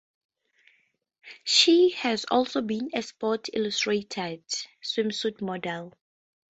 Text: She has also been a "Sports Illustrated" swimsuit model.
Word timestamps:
She 1.43 1.91
has 1.91 2.25
also 2.31 2.61
been 2.63 2.89
a 2.95 3.03
"Sports 3.03 3.51
Illustrated" 3.53 4.43
swimsuit 4.83 5.41
model. 5.43 5.93